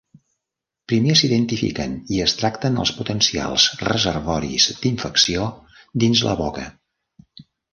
[0.91, 5.47] Primer, s'identifiquen i es tracten els potencials reservoris d'infecció
[6.07, 6.69] dins la boca.